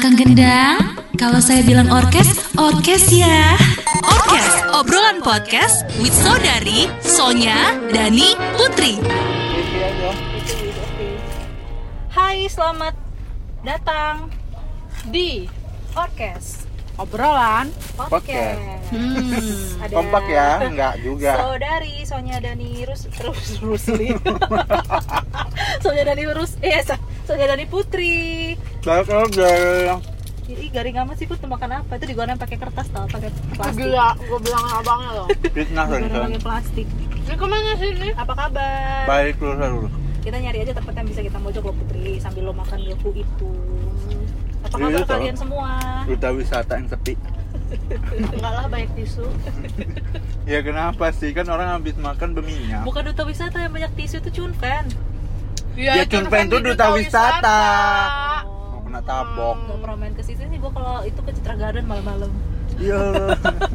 [0.00, 3.52] Akang Gendang, kalau saya bilang orkes, orkes ya.
[4.00, 8.96] Orkes, obrolan podcast with Saudari, Sonya, Dani, Putri.
[12.16, 12.96] Hai, selamat
[13.60, 14.32] datang
[15.12, 15.44] di
[15.92, 16.69] Orkes
[17.00, 18.60] obrolan Podcast.
[18.90, 19.80] Hmm.
[19.80, 20.48] Ada Kompak ya?
[20.62, 21.32] Enggak juga.
[21.36, 24.12] Saudari Sonya Dani Rus Rus Rusli.
[25.82, 28.52] Sonya Dani Rus eh So- Sonya Dani Putri.
[28.80, 30.00] Balik lagi.
[30.50, 31.94] Ih, garing amat sih Put makan apa?
[31.94, 33.86] Itu digoreng pakai kertas tau, pakai plastik.
[33.86, 36.86] gila gue bilang abangnya loh Fitnah pakai plastik.
[37.22, 39.06] ini ke mana sih ini Apa kabar?
[39.06, 39.86] Baik lu dulu.
[40.20, 43.50] Kita nyari aja tempat yang bisa kita mojok lo Putri sambil lo makan gehu itu.
[44.60, 45.70] Apa Iya, kabar kalian semua?
[46.04, 47.14] Duta wisata yang sepi.
[48.10, 49.22] enggak lah banyak tisu
[50.42, 51.30] Ya kenapa sih?
[51.30, 52.82] Kan orang habis makan berminyak.
[52.82, 54.84] Bukan duta wisata yang banyak tisu itu cunfen.
[55.78, 57.60] Ya, itu Cunpen kan tuh di duta wisata.
[58.44, 58.74] Oh.
[58.74, 59.56] Mau kena tabok.
[59.64, 62.30] Gak pernah main ke situ nih gue kalau itu ke Citra Garden malam-malam.
[62.76, 63.02] Iya.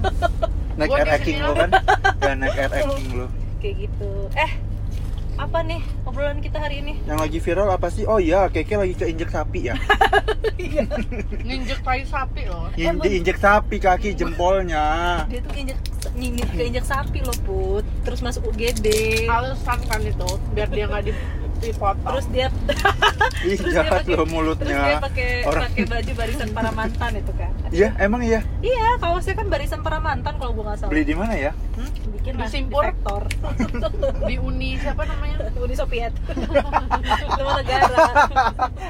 [0.77, 1.71] naik Gua air sini lu kan?
[2.19, 2.71] Ya naik air
[3.15, 3.25] lu.
[3.63, 4.11] Kayak gitu.
[4.35, 4.51] Eh,
[5.45, 6.97] apa nih obrolan kita hari ini?
[7.05, 8.03] Yang lagi viral apa sih?
[8.03, 9.77] Oh iya, Keke lagi keinjek sapi ya.
[11.45, 14.83] nginjek tai sapi loh In- diinjek sapi kaki jempolnya.
[15.27, 15.77] Dia tuh injek
[16.11, 17.85] nyinjek keinjek sapi loh put.
[18.01, 18.87] Terus masuk UGD.
[19.27, 21.17] alasan kan itu biar dia nggak di-
[21.57, 22.47] dipotong Terus dia
[23.45, 24.97] Ih, terus dia jahat pakai- lo terus dia mulutnya.
[24.99, 27.51] pakai Orang- pakai baju barisan para mantan itu kan.
[27.69, 28.41] Iya, emang iya.
[28.59, 30.89] Iya, kaosnya kan barisan para mantan kalau gue nggak salah.
[30.89, 31.51] Beli di mana ya?
[31.75, 31.89] Hmm,
[32.25, 32.81] bikin Di Simpur?
[32.81, 33.21] di sektor.
[34.29, 36.09] di uni siapa namanya Uni Soviet.
[37.29, 38.01] Semua negara.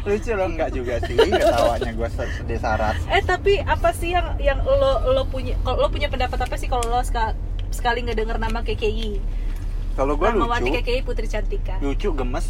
[0.07, 2.95] Lucu lo enggak juga sih ketawanya gue sedih saras.
[3.11, 6.71] Eh tapi apa sih yang yang lo lo punya kalau lo punya pendapat apa sih
[6.71, 7.35] kalau lo ska-
[7.69, 9.19] sekali ngedenger nama KKI?
[9.95, 11.75] Kalau gue lucu, KKI Putri Cantika.
[11.79, 12.47] lucu gemes,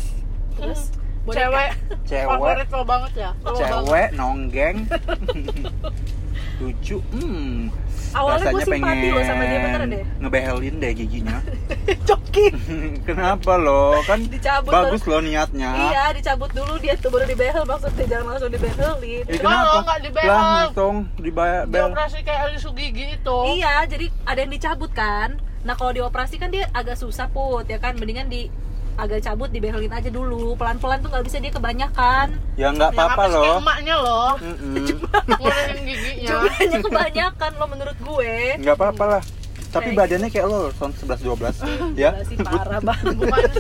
[0.55, 0.89] Terus
[1.25, 1.73] cewek
[2.05, 3.61] cewek, favorit lo banget ya Lo banget.
[3.61, 4.77] cewek nonggeng,
[6.59, 6.97] lucu.
[7.11, 7.69] Hmm.
[8.15, 10.03] Awalnya gue simpati lo sama dia pengen beneran deh.
[10.23, 11.37] Ngebehelin deh giginya.
[12.07, 12.45] Coki.
[13.07, 13.99] Kenapa lo?
[14.07, 15.71] Kan Dicabut bagus lo niatnya.
[15.91, 19.23] Iya, dicabut dulu dia tuh baru dibehel maksudnya jangan langsung dibehelin.
[19.27, 20.31] Ya, Cuma lo nggak dibehel.
[20.31, 21.63] Lah, langsung dibehel.
[21.67, 25.35] dioperasi kayak Alisu gigi itu Iya, jadi ada yang dicabut kan.
[25.65, 28.47] Nah kalau dioperasi kan dia agak susah put ya kan, mendingan di
[28.95, 30.55] agak cabut dibehelin aja dulu.
[30.55, 32.27] Pelan-pelan tuh nggak bisa dia kebanyakan.
[32.55, 33.55] Ya nggak Yang apa-apa kayak loh.
[33.57, 34.31] emaknya loh.
[35.29, 36.29] Ngurusin giginya.
[36.31, 38.33] Jumlahnya kebanyakan lo menurut gue.
[38.57, 39.23] Nggak apa-apa lah.
[39.67, 42.09] Tapi Kayak- badannya kayak lo tahun 11 12 ya.
[42.23, 43.51] Sih parah banget.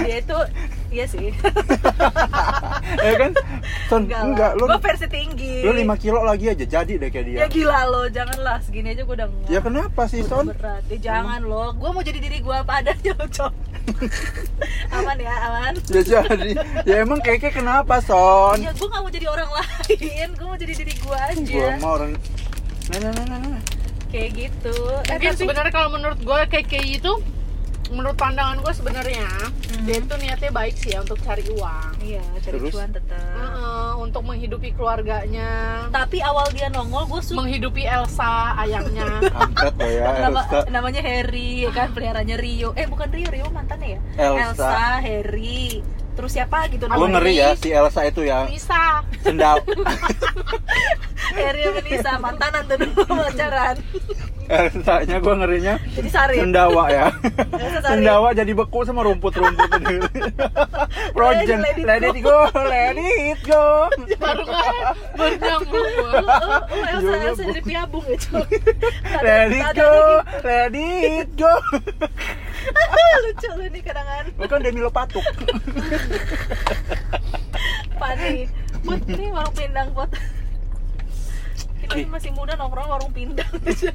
[0.00, 0.38] Dia itu
[0.90, 1.30] iya sih
[3.06, 3.30] ya kan?
[3.86, 7.26] Ton, enggak, enggak, lo gue versi tinggi lo 5 kilo lagi aja jadi deh kayak
[7.26, 7.38] dia.
[7.42, 10.44] ya gila lo janganlah segini aja gue udah enggak Ya kenapa sih, Udah Son?
[10.48, 13.52] berat ya jangan lo gue mau jadi diri gue apa adanya lo cok
[14.96, 16.50] aman ya aman Ya jadi.
[16.84, 18.56] Ya emang kayaknya kenapa, Son?
[18.56, 21.92] ya gue gak mau jadi orang lain gue mau jadi diri gue aja Gua mau
[21.96, 22.12] orang
[22.90, 23.62] Nah, nah, nah, nah, nah.
[24.10, 27.12] kayak gitu eh, tapi sebenarnya kalau menurut gue kayak kayak itu
[27.90, 29.26] menurut pandangan gue sebenarnya
[29.70, 29.86] Hmm.
[29.86, 32.70] dia itu niatnya baik sih ya untuk cari uang iya cari Terus?
[32.70, 35.50] cuan tetap Heeh, untuk menghidupi keluarganya
[35.88, 39.08] tapi awal dia nongol gue suka menghidupi Elsa ayangnya
[39.40, 40.58] Angkat lo ya, Nama, Elsa.
[40.68, 44.00] namanya Harry ya kan peliharanya Rio eh bukan Rio Rio mantannya ya
[44.44, 44.98] Elsa.
[45.00, 45.80] Harry
[46.12, 48.44] terus siapa gitu namanya ngeri ya si Elsa itu ya.
[48.44, 49.62] bisa Sendal.
[51.32, 53.76] Harry sama Nisa mantanan tuh dulu pacaran
[54.50, 57.06] Elsanya gue ngerinya jadi Sari sendawa ya.
[57.54, 60.02] Elsa sendawa jadi beku sama rumput-rumput ini.
[61.14, 61.62] Frozen.
[61.62, 63.86] Let it Let it go, let it go.
[64.18, 64.74] baru kan
[65.14, 66.34] baru nyambung oh, gua.
[66.82, 67.48] Elsa Iya, Elsa Bu.
[67.54, 68.46] jadi piabung ya cok
[69.22, 69.92] Let it go,
[70.42, 71.50] let it go.
[73.20, 75.22] lucu lu nih kadang-kadang Bukan Demi Lopatuk.
[78.00, 78.48] Pani
[78.80, 80.08] Put, ini warung pindang pot
[81.92, 83.50] ini masih muda nongkrong warung pindang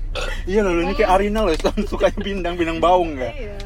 [0.50, 3.34] Iya loh, ini kayak Arina loh, sukanya pindang-pindang baung nggak?
[3.34, 3.58] iya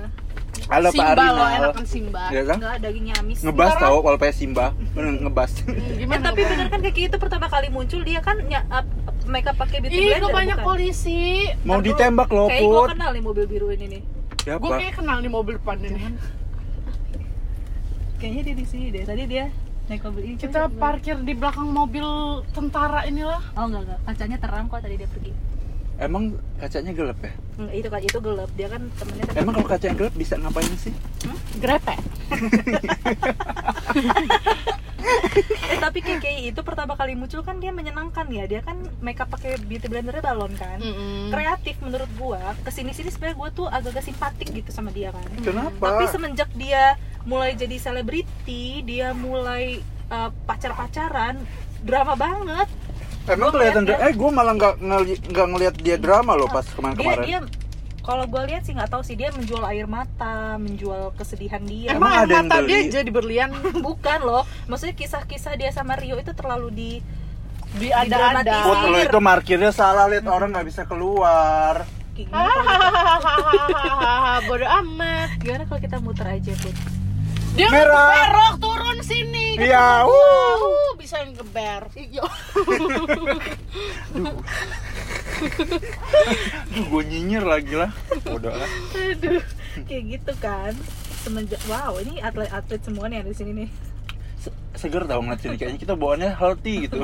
[0.70, 1.34] Halo Pak Simba Arina.
[1.34, 2.58] loh enakan Simba Ya kan?
[2.58, 5.52] enggak dagingnya amis Ngebas tau kalau kayak Simba, bener ngebas.
[5.66, 8.86] Eh, gimana tapi bener kan kayak gitu pertama kali muncul dia kan ny- up,
[9.26, 10.68] makeup pakai beauty Ih, blender kok banyak bukan?
[10.68, 11.22] polisi.
[11.64, 11.88] Mau dulu.
[11.90, 14.02] ditembak loh, Kayak gue kenal nih mobil biru ini nih
[14.40, 14.62] Siapa?
[14.62, 16.02] Gue kayak kenal di mobil depan ini.
[18.16, 19.46] Kayaknya dia di sini deh tadi dia
[19.90, 22.06] naik mobil ini Kita Coba- parkir di belakang mobil
[22.54, 23.42] tentara inilah.
[23.58, 25.34] Oh enggak enggak, kacanya terang kok tadi dia pergi.
[26.00, 26.24] Emang
[26.56, 27.34] kacanya gelap ya?
[27.60, 29.38] Enggak, itu kan itu gelap, dia kan temennya tadi.
[29.42, 30.94] Emang kalau kacanya gelap bisa ngapain sih?
[31.58, 31.96] Grepe.
[35.70, 38.46] Eh tapi KKI itu pertama kali muncul kan dia menyenangkan ya.
[38.46, 40.78] Dia kan makeup pakai beauty blendernya balon kan.
[41.30, 42.54] Kreatif menurut gua.
[42.62, 45.26] Ke sini sini sebenarnya gua tuh agak-agak simpatik gitu sama dia kan.
[45.42, 45.82] Kenapa?
[45.82, 46.98] tapi semenjak dia
[47.30, 49.78] mulai jadi selebriti dia mulai
[50.08, 51.40] uh, pacar-pacaran
[51.80, 52.68] drama banget
[53.26, 56.74] Emang Gua kelihatan eh gue malah nggak ngeli- nggak ngelihat dia drama loh pas dia
[56.74, 57.24] kemarin-kemarin.
[57.24, 57.40] dia
[58.02, 62.10] kalau gue lihat sih nggak tahu sih dia menjual air mata menjual kesedihan dia Emang,
[62.10, 62.66] Emang ada air yang mata beli?
[62.66, 63.50] dia jadi berlian
[63.86, 66.92] bukan loh maksudnya kisah-kisah dia sama Rio itu terlalu di
[67.72, 68.42] di ada-ada.
[68.42, 68.66] Didramatisir.
[68.66, 71.86] Put lo itu markirnya salah lihat orang nggak bisa keluar.
[72.12, 72.34] kita-
[73.30, 75.28] Hahaha, bodo amat.
[75.38, 76.74] gimana kalau kita muter aja put
[77.60, 78.08] Dia Merah.
[78.10, 79.60] berok turun sini.
[79.60, 80.32] Iya, gua.
[80.56, 81.84] Uh, bisa yang geber.
[81.94, 82.24] Iya.
[86.70, 87.92] Duh, gue nyinyir lagi lah.
[88.26, 88.70] Udah lah.
[88.96, 89.44] aduh
[89.88, 90.74] kayak gitu kan
[91.20, 93.70] semenjak wow ini atlet-atlet semua nih ada di sini nih
[94.36, 97.04] Se- Seger tau ngeliat sini kayaknya kita bawaannya healthy gitu.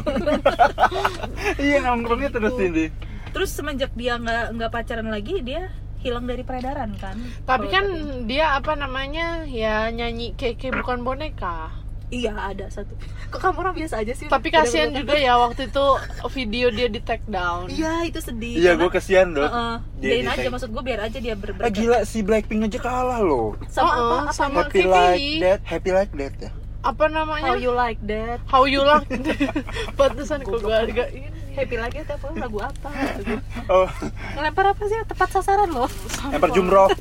[1.64, 2.92] iya nongkrongnya terus ini.
[3.32, 5.68] terus semenjak dia nggak nggak pacaran lagi dia
[6.06, 8.22] hilang dari peredaran kan Tapi kan katanya.
[8.24, 11.74] dia apa namanya ya nyanyi keke bukan boneka.
[12.08, 12.94] iya ada satu
[13.28, 15.86] kok kamu orang biasa aja sih Tapi kasihan juga ya waktu itu
[16.30, 17.66] video dia di take down.
[17.68, 19.44] iya itu sedih Iya gue kesian loh.
[19.44, 19.74] Heeh.
[19.98, 23.20] Dia biarin aja maksud gue biar aja dia ber Eh gila si Blackpink aja kalah
[23.20, 23.58] loh.
[23.68, 24.88] sama Oh, apa, apa sama Happy KKI.
[24.88, 26.52] like that, happy like that ya.
[26.86, 27.42] Apa namanya?
[27.44, 29.10] how you like that How you like
[29.98, 32.88] Pantesan kok gak agak ini happy lagi tiap orang lagu apa
[33.18, 33.34] gitu.
[33.66, 33.88] Oh,
[34.34, 35.88] ngelempar apa sih tepat sasaran loh
[36.28, 36.86] lempar jumroh.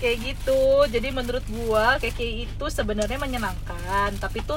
[0.00, 2.16] kayak gitu jadi menurut gua kayak
[2.46, 4.56] itu sebenarnya menyenangkan tapi tuh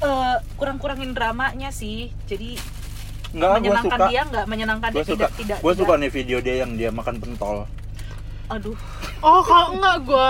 [0.00, 2.54] eh, kurang-kurangin dramanya sih jadi
[3.30, 4.08] Enggak, menyenangkan suka.
[4.08, 5.16] dia nggak menyenangkan Gue dia suka.
[5.16, 7.56] tidak tidak Gue suka tidak- nih video dia yang dia makan pentol.
[8.46, 8.76] aduh
[9.18, 10.28] Oh kalau enggak gua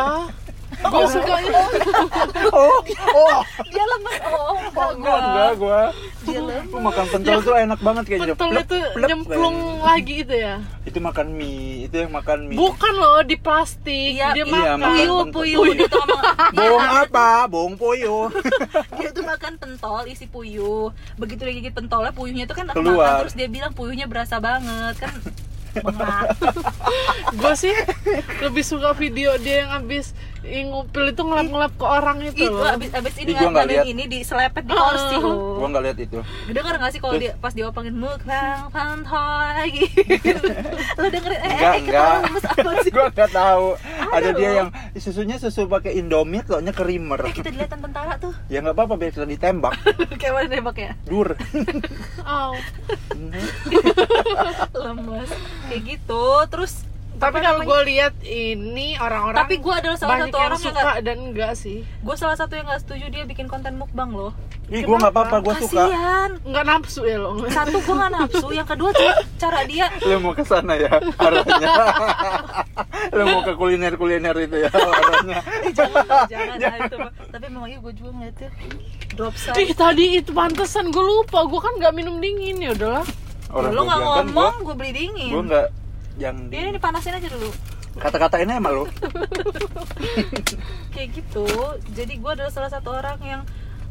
[0.93, 1.63] Gue sukanya
[2.55, 2.79] Oh,
[3.15, 4.19] oh, dia lemes.
[4.31, 5.83] Oh oh enggak, enggak gue.
[6.25, 6.71] dia lemes.
[6.75, 8.35] makan pentol tuh enak banget kayaknya.
[8.35, 10.57] Pentol Plep, itu plep, nyemplung lagi itu ya?
[10.87, 12.59] Itu makan mie, itu yang makan mie.
[12.59, 14.19] Bukan loh di plastik.
[14.21, 15.63] Iya, Dia iya, makan puyuh puyuh.
[15.65, 16.23] Ngomong
[16.55, 17.29] Bohong apa?
[17.51, 18.31] Bohong poyo.
[18.99, 20.91] dia tuh makan pentol isi puyuh.
[21.19, 22.95] Begitu dia gigit pentolnya puyuhnya tuh kan Keluar.
[22.95, 24.95] makan terus dia bilang puyuhnya berasa banget.
[25.01, 25.15] Kan.
[27.35, 27.75] Gue sih
[28.39, 30.15] lebih suka video dia yang abis
[30.47, 33.85] yang ngupil itu ngelap-ngelap ke orang itu itu loh abis abis ini gua lihat.
[33.87, 35.19] ini diselepet di kursi Ah.
[35.19, 36.19] loh Gue nggak lihat itu.
[36.47, 39.73] denger gak sih kalau dia pas diopangin mukbang pantai
[40.21, 40.47] gitu
[40.95, 42.05] lo dengerin eh Enggak, eh enggak.
[42.05, 43.67] ketawa lemes apa sih Gue nggak tahu.
[44.07, 47.21] Ada dia yang susunya susu pakai Indomie, taunya kerimer.
[47.23, 49.75] eh kita dilihatin tentara tuh Ya nggak apa-apa biar kita ditembak.
[50.21, 51.33] kayak mana nembaknya Dur.
[52.23, 52.53] Oh.
[54.77, 55.31] lemes
[55.67, 60.59] kayak gitu terus Tapi kalau gue lihat ini orang-orang tapi gue adalah salah satu orang
[60.59, 61.79] yang suka gak, dan enggak sih.
[62.03, 64.35] Gue salah satu yang gak setuju dia bikin konten mukbang loh.
[64.73, 65.93] Ih, gue nggak apa-apa, gue suka.
[65.93, 67.37] kasian Enggak nafsu ya lo.
[67.53, 68.47] Satu gue gak nafsu.
[68.51, 71.69] Yang kedua cara, cara dia Lu mau ke sana ya arahnya.
[73.15, 75.39] Lu mau ke kuliner-kuliner itu ya arahnya.
[75.69, 76.27] Eh, jangan
[76.59, 77.13] jangan itu mah.
[77.31, 78.49] tapi memang iya gue juga ngeliatnya
[79.15, 81.47] drop Ih side tadi itu pantesan gue lupa.
[81.47, 83.07] Gue kan nggak minum dingin ya udahlah.
[83.55, 85.31] Lo gak kan ngomong gue beli dingin.
[85.31, 85.84] Gue nggak
[86.17, 87.51] yang di ini dipanasin aja dulu
[87.95, 88.85] kata-kata ini emang lu.
[90.91, 91.45] kayak gitu
[91.91, 93.41] jadi gue adalah salah satu orang yang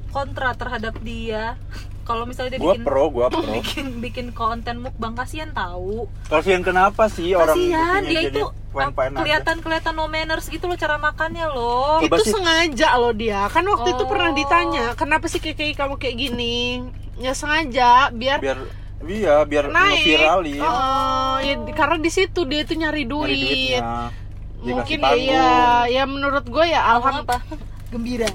[0.09, 1.55] kontra terhadap dia
[2.03, 3.39] kalau misalnya dia Gue bikin pro, gue pro.
[3.53, 8.91] bikin bikin konten mukbang kasihan tahu Kasihan kenapa sih orang kasihan dia itu aja?
[8.91, 12.31] kelihatan kelihatan no manners gitu loh cara makannya loh Coba itu sih.
[12.33, 14.05] sengaja loh dia kan waktu itu Oh.
[14.05, 16.81] pernah ditanya kenapa sih kayak kamu kayak gini
[17.15, 18.57] ya sengaja biar, biar
[19.07, 20.03] iya biar naik.
[20.03, 24.11] viralin oh ya karena di situ dia itu nyari duit, nyari
[24.63, 25.51] mungkin ya, panggung, ya
[25.91, 27.43] ya menurut gue ya alhamdulillah.
[27.93, 28.25] Gembira.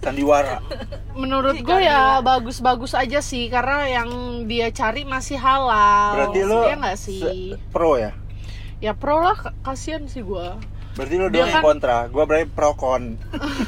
[0.00, 0.64] Sandiwara.
[1.20, 2.24] Menurut Iya, gue ya iya.
[2.24, 4.08] bagus-bagus aja sih karena yang
[4.48, 6.16] dia cari masih halal.
[6.16, 7.52] Berarti lo ya sih?
[7.68, 8.16] pro ya?
[8.80, 10.48] Ya pro lah kasihan sih gue
[10.92, 11.96] berarti lo doang yang kan- kontra.
[12.06, 13.02] Gue berarti pro kon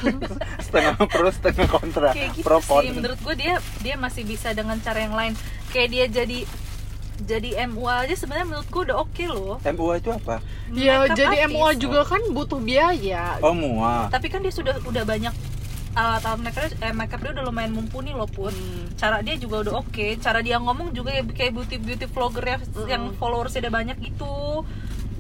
[0.65, 2.11] setengah pro setengah kontra.
[2.11, 2.93] Kayak gitu pro kon sih.
[2.93, 5.33] Menurut gue dia dia masih bisa dengan cara yang lain.
[5.69, 6.39] Kayak dia jadi
[7.17, 9.55] jadi MUA aja sebenarnya menurut gue udah oke loh.
[9.63, 10.37] MUA itu apa?
[10.71, 11.53] Ya Makeup jadi artist.
[11.53, 13.25] MUA juga kan butuh biaya.
[13.41, 15.35] Oh mua tapi kan dia sudah udah banyak
[15.95, 18.91] alat-alat makeup eh, makeup dia udah lumayan mumpuni loh pun Hmm.
[18.97, 20.19] cara dia juga udah oke.
[20.19, 22.57] Cara dia ngomong juga ya kayak beauty beauty vlogger ya
[22.89, 24.67] yang followersnya udah banyak gitu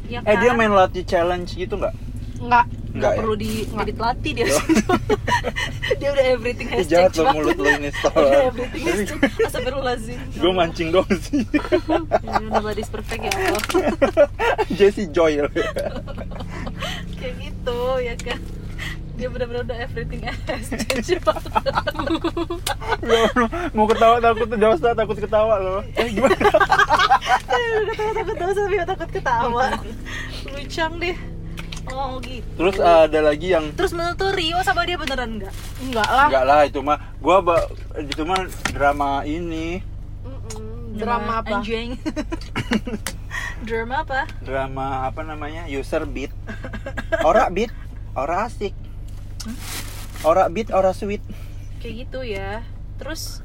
[0.08, 0.58] ya eh dia kan?
[0.58, 1.94] main latih challenge gitu nggak?
[2.40, 2.66] Nggak.
[2.94, 3.18] Nggak ya?
[3.18, 3.86] perlu di nggak.
[3.90, 4.46] dilatih dia.
[6.00, 10.18] Dia udah everything has jahat changed lo mulut lo ini udah everything has changed astagfirullahaladzim.
[10.40, 11.44] Gue mancing dong sih.
[12.24, 13.62] Ya, nobody's perfect ya Allah.
[14.72, 15.44] Jessie Joy.
[17.18, 18.38] Kayak gitu ya kan
[19.14, 20.68] dia benar-benar udah everything banget.
[23.00, 23.22] Ya
[23.70, 29.10] mau ketawa takut dosa takut ketawa lo eh gimana udah ketawa takut dosa tapi takut
[29.10, 29.64] ketawa
[30.48, 31.16] lucang deh
[31.86, 32.48] Oh gitu.
[32.56, 35.52] Terus ada lagi yang Terus menurut tuh Rio sama dia beneran enggak?
[35.78, 37.68] enggak lah enggak lah itu mah gua ba-
[38.00, 38.40] itu mah
[38.72, 39.84] drama ini
[40.24, 40.96] Mm-mm.
[40.96, 42.00] drama apa Anjing.
[43.68, 44.24] drama apa?
[44.40, 46.32] drama apa namanya user beat
[47.20, 47.68] ora beat
[48.14, 48.72] ora asik
[50.22, 51.20] ora beat ora sweet
[51.78, 52.64] Kayak gitu ya.
[52.96, 53.44] Terus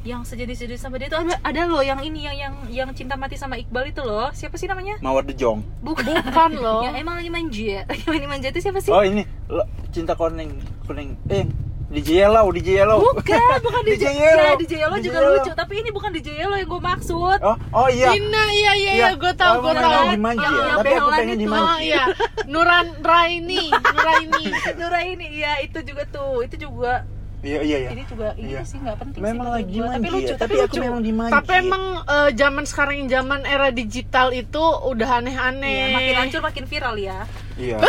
[0.00, 3.34] yang sejenis-jenis sama dia tuh ada ada loh yang ini yang yang yang cinta mati
[3.34, 4.30] sama Iqbal itu loh.
[4.30, 4.96] Siapa sih namanya?
[5.00, 6.06] mawar de jong Bukan.
[6.06, 7.82] bukan loh yang emang lagi manja.
[7.84, 8.88] Yang lagi manja itu siapa sih?
[8.88, 10.54] oh ini lo- cinta kuning
[10.84, 11.44] kuning eh
[11.90, 13.34] DJ Yellow DJ Yellow Bukan,
[13.66, 14.54] bukan DJ, DJ ya, Yellow.
[14.56, 15.34] DJ Yellow DJ juga Yellow.
[15.36, 17.38] lucu, tapi ini bukan DJ Yellow yang gue maksud.
[17.40, 20.62] oh oh iya Ina iya iya iya gue tahu gue tahu dimanja Yang- ya?
[20.62, 21.42] yang tapi aku pengen itu.
[21.42, 22.02] dimanja oh iya
[22.46, 24.44] Nuran Raini Nuraini
[24.78, 27.02] Nuraini, iya itu juga tuh, itu juga
[27.40, 28.60] iya iya iya ini juga ini Iya.
[28.62, 30.80] sih nggak penting memang sih lagi manja tapi lucu, tapi, tapi, aku lucu.
[30.82, 36.14] memang dimanja tapi emang eh, zaman sekarang zaman era digital itu udah aneh-aneh Iya, makin
[36.20, 37.24] hancur makin viral ya.
[37.60, 37.78] Iya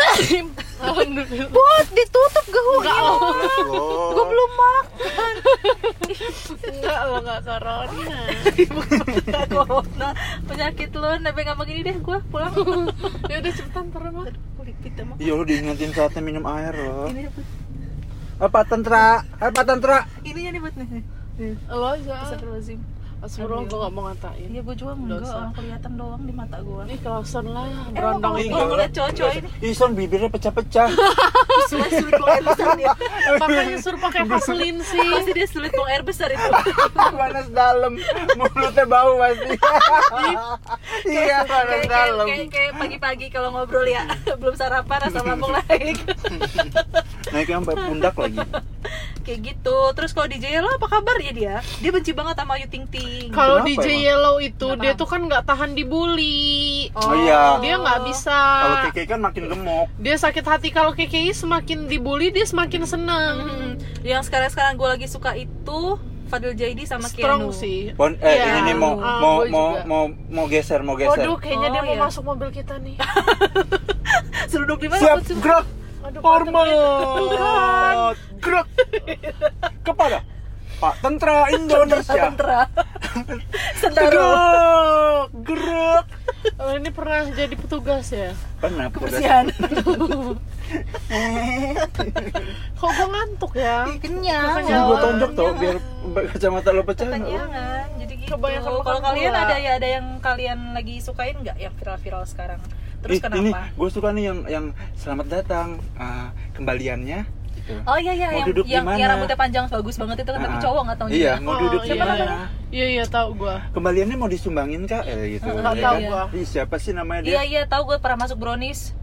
[1.55, 3.17] Bot, ditutup gak Enggak loh
[4.11, 5.33] Gue belum makan.
[6.73, 8.21] Enggak lo enggak corona
[8.65, 10.09] Bukan corona,
[10.49, 11.09] penyakit lu.
[11.21, 12.53] Tapi nggak begini deh, gue pulang.
[13.29, 14.09] Ya udah cepetan terus
[15.05, 17.13] mah iya lo diingetin saatnya minum air Bud.
[18.41, 21.03] apa tentra apa tentra ininya nih buat nih.
[21.69, 22.79] Lo aja Astagfirullahaladzim.
[23.21, 24.49] Astagfirullah gue gak mau ngatain.
[24.49, 25.35] Iya, gue juga enggak, Dosa.
[25.35, 26.83] orang kelihatan doang di mata gue.
[26.83, 29.47] Ini Klausen lah Eh, Berondong mau- itu mau ngeliat cowok-cowok ini.
[29.63, 30.87] Ison bibirnya pecah-pecah.
[31.63, 32.91] Sulit-sulit buang air besar dia.
[33.41, 35.05] Makanya suruh pakai vaselin sih?
[35.05, 36.49] Pasti dia sulit buang air besar itu.
[37.21, 37.93] panas dalam.
[38.35, 39.53] Mulutnya bau pasti.
[41.03, 42.25] Iya panas dalam.
[42.25, 44.01] kayak, kayak pagi-pagi kalau ngobrol ya.
[44.35, 45.97] Belum sarapan asam lambung naik
[47.31, 48.39] naik sampai pundak lagi.
[49.21, 49.77] Kayak gitu.
[49.93, 51.55] Terus kalau DJ lo apa kabar ya dia?
[51.77, 54.03] Dia benci banget sama Ayu Ting Ting Kalau DJ emang?
[54.03, 54.99] Yellow itu Nggak dia paham.
[54.99, 56.51] tuh kan nggak tahan dibully.
[56.93, 57.57] Oh, iya.
[57.57, 58.37] Dia nggak bisa.
[58.61, 63.35] kalau keke kan makin gemuk Dia sakit hati kalau KKI semakin dibully dia semakin seneng.
[63.41, 67.91] Hmm, yang sekarang sekarang gue lagi suka itu Fadil Jaidi sama Strong Keanu sih.
[67.91, 68.63] Pon, eh Iya.
[68.63, 71.91] ini mau Ah, mau mau, mau mau geser mau geser Waduh, kayaknya Oh, dia mau
[71.91, 72.01] iya.
[72.01, 72.95] masuk mobil kita nih.
[74.47, 75.65] suruh duduk di mana siap gerak
[76.01, 76.65] Aduh, hormat
[78.37, 78.67] gerak
[79.87, 80.23] kepada
[80.81, 80.97] Pak.
[80.97, 82.65] Tentara Indonesia tentara
[83.77, 84.29] tentara
[85.45, 86.05] gerak
[86.57, 88.33] Oh, ini pernah jadi petugas ya?
[88.57, 89.13] pernah petugas.
[89.13, 89.45] kebersihan.
[92.81, 93.85] Kok gue ngantuk ya?
[94.01, 94.65] kenyang.
[94.65, 95.77] Ini gue tonjok tau biar
[96.33, 97.05] kacamata lo pecah.
[97.05, 97.85] Kekenyangan.
[98.01, 98.33] Jadi gitu.
[98.81, 102.57] Kalau kalian ada ya ada yang kalian lagi sukain nggak yang viral-viral sekarang?
[103.05, 103.37] Terus Ih, kenapa?
[103.41, 104.65] ini gue suka nih yang yang
[104.97, 105.77] selamat datang.
[105.93, 107.73] Ah, kembaliannya gitu.
[107.83, 110.39] Oh iya iya Mau yang duduk yang, di yang rambutnya panjang bagus banget itu kan
[110.39, 111.33] tapi Ah, cowok nggak tahu Iya, juga.
[111.39, 112.01] mau Oh, duduk di iya.
[112.01, 112.35] mana?
[112.67, 113.55] Iya iya tahu gue.
[113.71, 115.03] Kembaliannya mau disumbangin kak?
[115.03, 115.47] Eh, gitu.
[115.47, 116.07] Nggak ya tahu kan?
[116.07, 116.23] gua.
[116.31, 117.31] Ih, siapa sih namanya dia?
[117.31, 118.95] Iya iya tahu gue pernah masuk brownies.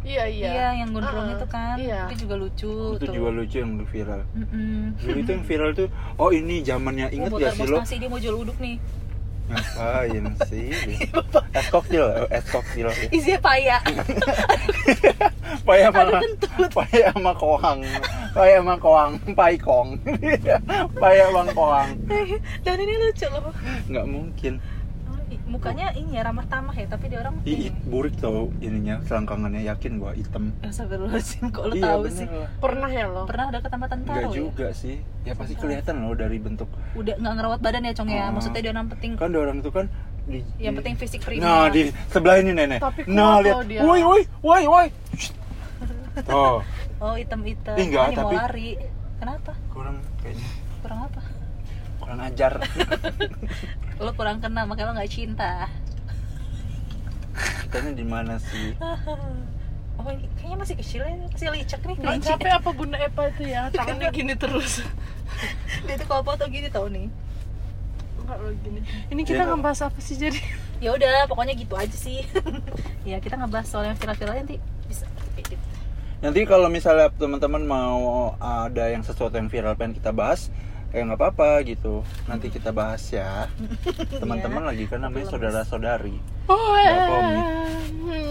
[0.00, 0.48] Iya iya.
[0.48, 1.36] Iya yang gondrong Uh-uh.
[1.36, 1.76] itu kan.
[1.76, 2.08] Iya.
[2.08, 3.12] Itu juga lucu itu tuh.
[3.12, 4.20] juga lucu yang viral.
[4.32, 4.96] Mm-mm.
[4.96, 7.78] Dulu itu yang viral tuh, oh ini zamannya Oh, inget buat gak sih lo?
[7.78, 8.80] nasi dia mau jual uduk nih.
[9.50, 10.70] Ngapain sih?
[11.50, 12.86] es koktil, es koktil.
[13.10, 13.76] Isinya paya.
[15.66, 16.22] Paya sama
[16.70, 17.82] paya sama koang,
[18.32, 19.98] paya sama koang, pai kong,
[21.02, 21.90] paya bang koang.
[22.62, 23.50] Dan ini lucu loh.
[23.90, 24.54] Nggak mungkin.
[25.30, 28.98] Oh, i- Mukanya ini ya ramah tamah ya, tapi dia orang Ih, burik tau ininya,
[29.04, 30.50] selangkangannya yakin gua hitam.
[30.60, 32.26] Astagfirullahaladzim, kok lo iya tahu bener sih?
[32.26, 32.48] lah.
[32.58, 33.22] Pernah ya lo?
[33.24, 34.36] Pernah udah ke tempat tentara Enggak ya?
[34.36, 34.96] juga sih.
[35.22, 36.66] Ya pasti kelihatan loh dari bentuk.
[36.92, 38.18] Udah nggak ngerawat badan ya, Cong ya?
[38.20, 38.28] Ah.
[38.30, 39.10] Maksudnya dia orang penting.
[39.14, 39.86] Kan ada orang itu kan
[40.22, 41.42] di, Yang penting fisik prima.
[41.42, 42.80] Nah, di sebelah ini nenek.
[42.80, 43.62] Tapi nah, lihat.
[43.64, 43.80] dia.
[43.80, 44.86] Woi, woi, woi, woi.
[46.28, 46.58] Oh,
[46.98, 47.74] Oh, hitam-hitam.
[47.74, 48.70] Ih, enggak, Ah, dia mau tapi- lari.
[49.16, 49.52] Kenapa?
[49.70, 50.48] kurang kayaknya
[50.80, 51.20] Kurang apa?
[52.10, 52.58] Kurang ajar.
[54.02, 55.70] Lo kurang kenal, makanya lo nggak cinta.
[57.38, 58.74] Katanya di mana sih?
[60.00, 61.96] Oh, ini kayaknya masih kecil ya, masih licek nih.
[62.00, 63.68] Nggak capek apa Bunda Epa itu ya?
[63.76, 64.80] Tangannya gini terus.
[65.84, 67.04] Dia tuh kalau foto gini tau nih.
[68.24, 68.80] Enggak lo gini.
[69.12, 69.52] Ini kita Iya.
[69.52, 70.40] ngebahas apa sih jadi?
[70.80, 72.24] Ya udah, pokoknya gitu aja sih.
[73.04, 74.56] ya kita ngebahas soal yang viral-viral nanti
[74.88, 75.04] bisa.
[76.24, 80.48] Nanti kalau misalnya teman-teman mau ada yang sesuatu yang viral pengen kita bahas,
[80.90, 82.02] ya nggak apa-apa gitu.
[82.26, 83.46] Nanti kita bahas ya.
[84.22, 86.18] Teman-teman lagi kan namanya saudara-saudari.
[86.50, 87.46] Oh, komik.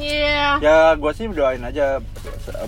[0.04, 0.60] Iya.
[0.60, 2.04] Ya, gue sih doain aja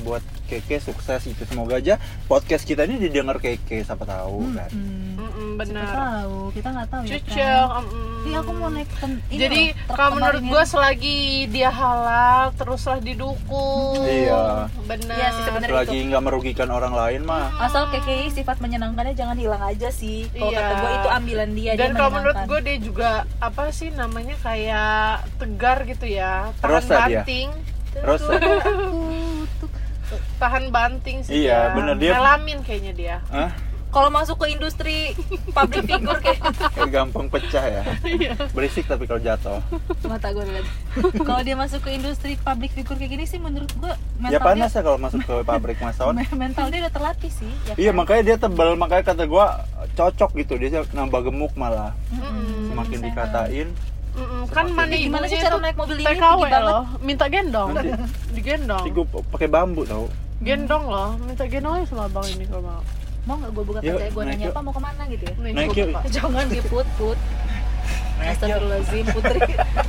[0.03, 1.43] buat Keke sukses itu.
[1.48, 4.71] Semoga aja podcast kita ini didengar Keke, siapa tahu kan.
[4.71, 5.11] Hmm.
[5.53, 5.88] Benar.
[5.88, 7.38] tahu, kita nggak tahu ya Cucuk.
[7.38, 7.81] kan.
[7.81, 8.10] mm-mm.
[8.22, 8.89] Iya, aku mau naik
[9.25, 11.17] ini Jadi loh, kalau menurut gue selagi
[11.48, 13.98] dia halal teruslah didukung.
[14.00, 14.70] Iya.
[14.84, 15.15] Benar.
[15.15, 15.72] Iya sih, sebenarnya.
[15.74, 17.50] Selagi nggak merugikan orang lain mah.
[17.60, 20.29] asal KKI sifat menyenangkannya jangan hilang aja sih.
[20.29, 20.60] Kalau Iya.
[20.60, 24.38] kata gue itu ambilan dia Dan dia kalau menurut gue dia juga apa sih namanya
[24.38, 25.01] kayak
[25.36, 27.22] tegar gitu ya, tahan Rosa dia.
[27.22, 27.50] banting.
[27.98, 28.31] Rosa.
[28.31, 29.65] Aku
[30.39, 31.74] tahan banting sih Iya, dia.
[31.74, 33.50] bener, dia- melamin kayaknya dia Hah?
[33.91, 35.12] Kalau masuk ke industri
[35.50, 36.39] public figure kayak
[36.71, 37.83] Kayak gampang pecah ya.
[38.01, 38.31] Iya.
[38.50, 39.60] Berisik tapi kalau jatuh.
[40.01, 40.65] mata gue lihat
[41.27, 44.69] kalau dia masuk ke industri public figure kayak gini sih menurut gue mental Ya panas
[44.69, 46.15] dia ya kalau masuk ke pabrik mason.
[46.33, 47.98] mental dia udah terlatih sih ya Iya kan?
[47.98, 52.67] makanya dia tebal makanya kata gua cocok gitu dia nambah gemuk malah Mm-mm.
[52.67, 53.07] semakin Sehat.
[53.07, 53.67] dikatain
[54.12, 56.07] Mm-mm, kan Semakin- mani Gimana sih cara naik mobil ini?
[56.10, 57.91] TKW loh minta gendong Nanti.
[58.31, 60.07] digendong sih gua pakai bambu tau
[60.39, 62.81] gendong loh minta gendong aja sama abang ini kalau mau
[63.29, 64.53] mau nggak gue buka kaca gue naik nanya yuk.
[64.53, 65.89] apa mau ke mana gitu ya Nih, Naik yuk.
[66.09, 67.19] jangan diput put
[68.21, 69.39] Astagfirullahaladzim Putri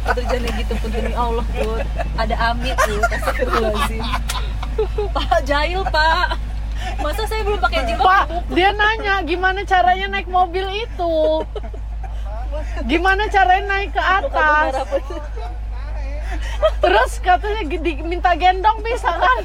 [0.09, 1.85] Putri jangan gitu Putri Demi Allah put
[2.17, 4.03] Ada amit tuh Astagfirullahaladzim
[5.17, 6.27] Pak jahil pak
[7.01, 11.47] Masa saya belum pakai jilbab Pak, dia nanya gimana caranya naik mobil itu.
[12.91, 14.83] Gimana caranya naik ke atas?
[14.91, 15.23] Put.
[16.83, 19.43] Terus katanya diminta gendong bisa kan?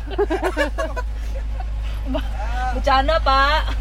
[2.78, 3.74] Bercanda pak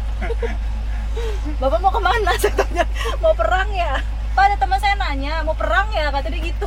[1.61, 2.33] Bapak mau ke mana?
[2.41, 2.81] Saya tanya
[3.21, 4.01] Mau perang ya?
[4.33, 6.09] Pak ada teman saya nanya Mau perang ya?
[6.09, 6.65] Kata dia gitu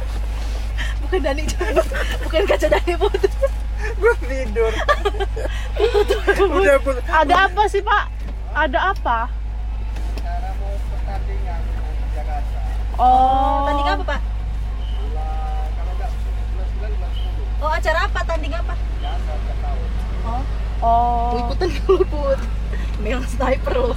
[1.04, 1.44] Bukan Dani
[2.24, 3.20] Bukan kaca Dani put
[4.00, 4.72] gua tidur
[6.56, 6.76] udah
[7.20, 8.04] Ada apa sih Pak?
[8.56, 9.28] Ada apa?
[12.96, 14.20] Oh, Tanding apa pak?
[17.60, 18.20] Oh acara apa?
[18.24, 18.74] Tanding apa?
[18.76, 19.91] Oh,
[20.82, 22.38] Oh, ikutan dulu put.
[23.26, 23.94] Sniper lo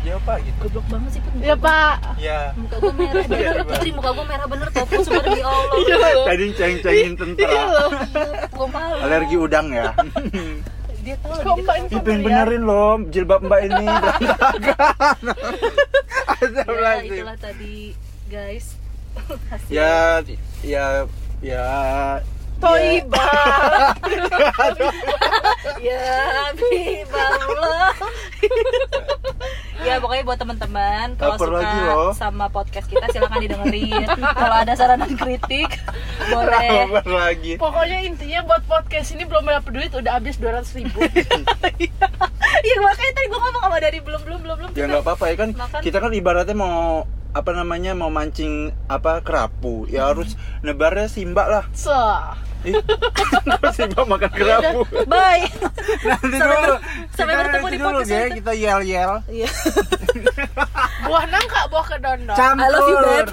[0.00, 0.56] ya apa gitu.
[0.64, 1.32] Goblok banget sih put.
[1.40, 1.94] Ya Pak.
[2.16, 3.24] ya Muka gue merah.
[3.28, 4.88] Bener Putri muka gue merah bener put.
[5.04, 6.24] Sumpah demi Allah.
[6.24, 7.62] Tadi ceng-cengin tentara
[8.48, 8.96] Gue malu.
[9.04, 9.92] Alergi udang ya?
[11.00, 11.84] Dia tau Kok Mbak tahu.
[11.86, 13.86] ini pengen benerin loh jilbab mbak ini.
[13.88, 15.16] Berantakan
[16.40, 17.12] Ya Astagfirullahaladzim.
[17.20, 17.76] itulah tadi
[18.28, 18.66] guys.
[19.52, 19.68] Hasil.
[19.68, 20.24] ya
[20.64, 20.84] ya
[21.42, 21.64] ya
[22.60, 23.26] Toiba.
[25.80, 26.04] Ya
[26.46, 27.92] Habibullah
[29.80, 32.12] Ya pokoknya buat teman-teman Kalau suka lagi loh.
[32.12, 35.72] sama podcast kita silahkan didengerin Kalau ada saran dan kritik
[36.22, 41.00] Boleh Lapar lagi Pokoknya intinya buat podcast ini belum dapat duit udah habis 200 ribu.
[42.60, 45.36] Iya makanya tadi gue ngomong sama dari belum belum belum belum ya nggak apa-apa ya
[45.38, 45.80] kan Makan.
[45.80, 51.64] kita kan ibaratnya mau apa namanya mau mancing apa kerapu ya harus nebarnya simba lah
[51.72, 52.34] Sah.
[52.36, 52.49] Ih,
[53.74, 54.80] simba makan kerapu.
[55.06, 55.48] Bye.
[56.06, 56.70] Nanti Sampai dulu.
[56.70, 59.48] ber- sampai Kita bertemu di dulu podcast ya kita yel yel Iya.
[61.06, 62.36] Buah nangka, buah kedondong.
[62.36, 63.30] campur I love you, babe.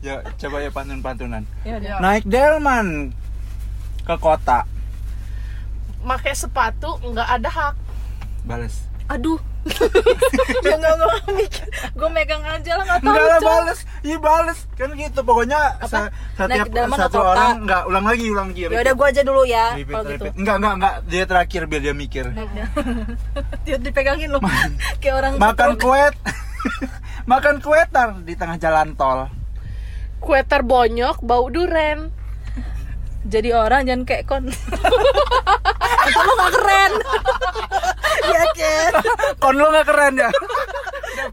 [0.00, 1.88] ya coba ya pantun pantunan Ya udah.
[1.88, 1.96] Ya.
[1.98, 3.10] naik delman
[4.02, 4.62] ke kota.
[6.00, 7.74] Pakai sepatu nggak ada hak.
[8.42, 9.38] bales Aduh.
[10.62, 11.66] Ya nggak nggak mikir.
[11.92, 13.80] Gue megang aja lah nggak tahu enggak lah bales.
[14.00, 14.58] Iya bales.
[14.72, 18.94] Kan gitu pokoknya sa- setiap Naik satu orang enggak ulang lagi ulang lagi Ya udah
[18.94, 20.22] gue aja dulu ya repeat, Kalau gitu.
[20.22, 20.34] repeat.
[20.36, 22.24] enggak enggak enggak dia terakhir biar dia mikir.
[23.66, 24.40] Dia dipegangin loh.
[24.98, 26.14] Kayak orang makan kuet.
[27.24, 29.26] Makan kuetar di tengah jalan tol.
[30.18, 32.14] Kue terbonyok bau duren.
[33.26, 34.44] Jadi orang jangan kayak kon.
[36.06, 36.92] Itu lo gak keren.
[38.26, 38.92] Ya Ken.
[39.42, 40.30] Kon lu nggak keren ya?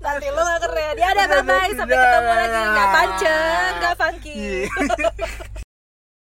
[0.01, 0.93] Nanti lo gak keren.
[0.97, 2.62] Ya udah bye bye Sampai ketemu lagi.
[2.73, 4.34] Gak panceng Gak funky.
[4.34, 4.67] Iya.